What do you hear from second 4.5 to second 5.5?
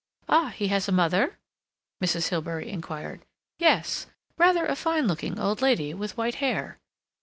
a fine looking